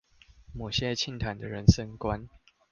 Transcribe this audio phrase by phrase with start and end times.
[0.51, 2.27] 某些清談的人生觀